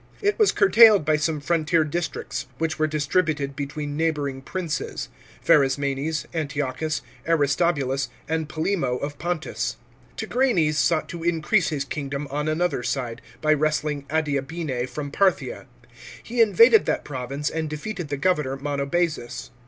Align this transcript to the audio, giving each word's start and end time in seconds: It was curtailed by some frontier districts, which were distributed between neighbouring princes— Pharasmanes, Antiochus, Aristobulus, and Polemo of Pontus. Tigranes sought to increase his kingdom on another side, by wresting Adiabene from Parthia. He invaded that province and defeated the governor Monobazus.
It 0.19 0.39
was 0.39 0.51
curtailed 0.51 1.05
by 1.05 1.17
some 1.17 1.39
frontier 1.39 1.83
districts, 1.83 2.47
which 2.57 2.79
were 2.79 2.87
distributed 2.87 3.55
between 3.55 3.95
neighbouring 3.95 4.41
princes— 4.41 5.09
Pharasmanes, 5.45 6.25
Antiochus, 6.33 7.03
Aristobulus, 7.27 8.09
and 8.27 8.49
Polemo 8.49 8.97
of 8.97 9.19
Pontus. 9.19 9.77
Tigranes 10.17 10.75
sought 10.79 11.07
to 11.09 11.21
increase 11.21 11.69
his 11.69 11.85
kingdom 11.85 12.27
on 12.31 12.47
another 12.47 12.81
side, 12.81 13.21
by 13.41 13.53
wresting 13.53 14.07
Adiabene 14.09 14.89
from 14.89 15.11
Parthia. 15.11 15.67
He 16.23 16.41
invaded 16.41 16.87
that 16.87 17.05
province 17.05 17.51
and 17.51 17.69
defeated 17.69 18.07
the 18.07 18.17
governor 18.17 18.57
Monobazus. 18.57 19.51